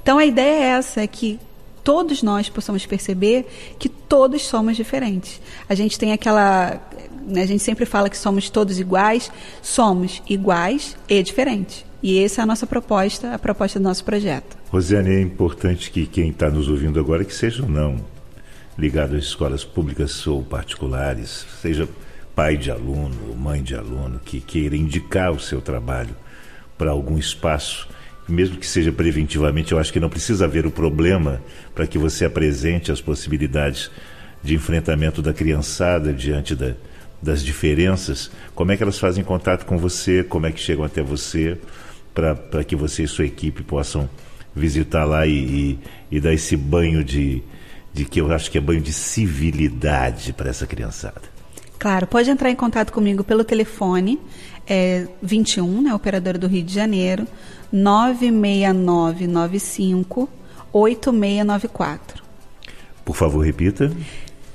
Então 0.01 0.17
a 0.17 0.25
ideia 0.25 0.63
é 0.63 0.67
essa, 0.77 1.01
é 1.01 1.07
que 1.07 1.39
todos 1.83 2.21
nós 2.21 2.49
possamos 2.49 2.85
perceber 2.85 3.47
que 3.79 3.89
todos 3.89 4.43
somos 4.43 4.77
diferentes. 4.77 5.41
A 5.67 5.73
gente 5.73 5.97
tem 5.97 6.13
aquela, 6.13 6.79
né, 7.25 7.41
a 7.41 7.47
gente 7.47 7.63
sempre 7.63 7.85
fala 7.85 8.09
que 8.09 8.17
somos 8.17 8.49
todos 8.49 8.79
iguais, 8.79 9.31
somos 9.61 10.21
iguais 10.29 10.95
e 11.07 11.21
diferentes. 11.23 11.85
E 12.01 12.23
essa 12.23 12.41
é 12.41 12.43
a 12.43 12.45
nossa 12.45 12.65
proposta, 12.65 13.33
a 13.33 13.39
proposta 13.39 13.77
do 13.77 13.83
nosso 13.83 14.05
projeto. 14.05 14.57
Rosiane, 14.71 15.15
é 15.15 15.21
importante 15.21 15.91
que 15.91 16.05
quem 16.05 16.29
está 16.29 16.49
nos 16.49 16.69
ouvindo 16.69 16.97
agora, 16.99 17.25
que 17.25 17.33
seja 17.33 17.63
ou 17.63 17.69
não 17.69 17.97
ligado 18.79 19.15
às 19.15 19.25
escolas 19.25 19.63
públicas 19.63 20.25
ou 20.25 20.41
particulares, 20.43 21.45
seja 21.61 21.87
pai 22.35 22.55
de 22.55 22.71
aluno, 22.71 23.35
mãe 23.35 23.61
de 23.61 23.75
aluno, 23.75 24.19
que 24.23 24.39
queira 24.39 24.75
indicar 24.75 25.31
o 25.31 25.39
seu 25.39 25.61
trabalho 25.61 26.15
para 26.77 26.91
algum 26.91 27.17
espaço, 27.17 27.89
mesmo 28.27 28.57
que 28.57 28.65
seja 28.65 28.91
preventivamente, 28.91 29.73
eu 29.73 29.79
acho 29.79 29.91
que 29.91 29.99
não 29.99 30.09
precisa 30.09 30.45
haver 30.45 30.65
o 30.65 30.71
problema 30.71 31.41
para 31.75 31.85
que 31.85 31.97
você 31.97 32.23
apresente 32.23 32.91
as 32.91 33.01
possibilidades 33.01 33.91
de 34.41 34.55
enfrentamento 34.55 35.21
da 35.21 35.33
criançada 35.33 36.13
diante 36.13 36.55
da, 36.55 36.73
das 37.21 37.43
diferenças. 37.43 38.31
Como 38.55 38.71
é 38.71 38.77
que 38.77 38.83
elas 38.83 38.97
fazem 38.97 39.23
contato 39.23 39.65
com 39.65 39.77
você? 39.77 40.23
Como 40.23 40.45
é 40.45 40.51
que 40.51 40.59
chegam 40.59 40.85
até 40.85 41.01
você 41.01 41.57
para 42.13 42.63
que 42.63 42.75
você 42.75 43.03
e 43.03 43.07
sua 43.07 43.25
equipe 43.25 43.63
possam 43.63 44.09
visitar 44.55 45.05
lá 45.05 45.27
e, 45.27 45.31
e, 45.31 45.79
e 46.11 46.19
dar 46.19 46.33
esse 46.33 46.55
banho 46.55 47.03
de, 47.03 47.43
de 47.93 48.05
que 48.05 48.21
eu 48.21 48.31
acho 48.31 48.51
que 48.51 48.57
é 48.57 48.61
banho 48.61 48.81
de 48.81 48.93
civilidade 48.93 50.33
para 50.33 50.49
essa 50.49 50.67
criançada? 50.67 51.21
Claro, 51.77 52.07
pode 52.07 52.29
entrar 52.29 52.49
em 52.49 52.55
contato 52.55 52.91
comigo 52.91 53.23
pelo 53.23 53.43
telefone 53.43 54.19
é 54.69 55.05
21, 55.21 55.81
né, 55.81 55.93
operadora 55.93 56.37
do 56.37 56.47
Rio 56.47 56.63
de 56.63 56.73
Janeiro, 56.73 57.27
96995 57.71 60.29
8694. 60.71 62.23
Por 63.03 63.15
favor, 63.15 63.43
repita. 63.43 63.91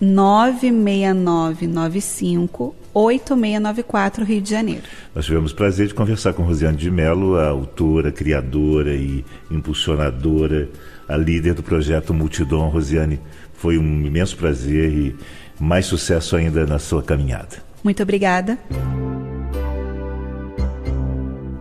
96995 0.00 2.76
8694 2.92 4.24
Rio 4.24 4.40
de 4.40 4.50
Janeiro. 4.50 4.82
Nós 5.12 5.24
tivemos 5.24 5.50
o 5.50 5.56
prazer 5.56 5.88
de 5.88 5.94
conversar 5.94 6.32
com 6.32 6.44
Rosiane 6.44 6.76
de 6.76 6.88
Mello, 6.90 7.36
a 7.36 7.48
autora, 7.48 8.12
criadora 8.12 8.94
e 8.94 9.24
impulsionadora, 9.50 10.68
a 11.08 11.16
líder 11.16 11.54
do 11.54 11.62
projeto 11.62 12.14
Multidom. 12.14 12.68
Rosiane, 12.68 13.20
foi 13.54 13.78
um 13.78 14.06
imenso 14.06 14.36
prazer 14.36 14.90
e 14.92 15.16
mais 15.58 15.86
sucesso 15.86 16.36
ainda 16.36 16.66
na 16.66 16.78
sua 16.78 17.02
caminhada. 17.02 17.56
Muito 17.82 18.02
obrigada. 18.02 18.58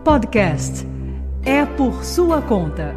Podcast 0.04 0.86
é 1.44 1.64
por 1.64 2.04
sua 2.04 2.42
conta. 2.42 2.94